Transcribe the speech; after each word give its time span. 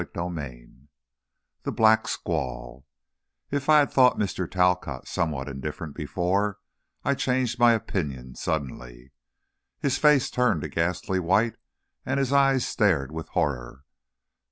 CHAPTER 0.01 0.39
IV 0.39 0.69
The 1.61 1.71
Black 1.71 2.07
Squall 2.07 2.87
If 3.51 3.69
I 3.69 3.77
had 3.81 3.91
thought 3.91 4.17
Mr. 4.17 4.49
Talcott 4.49 5.07
somewhat 5.07 5.47
indifferent 5.47 5.93
before, 5.93 6.57
I 7.05 7.13
changed 7.13 7.59
my 7.59 7.73
opinion 7.73 8.33
suddenly. 8.33 9.11
His 9.79 9.99
face 9.99 10.31
turned 10.31 10.63
a 10.63 10.69
ghastly 10.69 11.19
white 11.19 11.57
and 12.03 12.19
his 12.19 12.33
eyes 12.33 12.65
stared 12.65 13.11
with 13.11 13.29
horror. 13.37 13.83